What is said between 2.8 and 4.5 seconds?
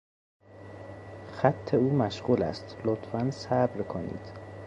لطفا صبر کنید.